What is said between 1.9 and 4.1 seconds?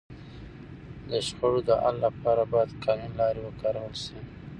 لپاره باید قانوني لاري وکارول